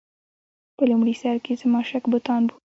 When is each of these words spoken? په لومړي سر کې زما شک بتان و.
په 0.77 0.83
لومړي 0.89 1.15
سر 1.21 1.35
کې 1.45 1.53
زما 1.61 1.81
شک 1.89 2.03
بتان 2.13 2.43
و. 2.47 2.51